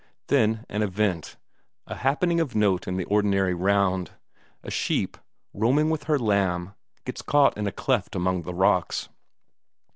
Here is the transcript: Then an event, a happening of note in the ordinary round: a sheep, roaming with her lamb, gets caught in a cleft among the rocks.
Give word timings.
Then 0.29 0.65
an 0.67 0.81
event, 0.81 1.37
a 1.85 1.93
happening 1.97 2.39
of 2.39 2.55
note 2.55 2.87
in 2.87 2.97
the 2.97 3.03
ordinary 3.05 3.53
round: 3.53 4.09
a 4.63 4.71
sheep, 4.71 5.15
roaming 5.53 5.91
with 5.91 6.05
her 6.05 6.17
lamb, 6.17 6.73
gets 7.05 7.21
caught 7.21 7.55
in 7.55 7.67
a 7.67 7.71
cleft 7.71 8.15
among 8.15 8.41
the 8.41 8.51
rocks. 8.55 9.09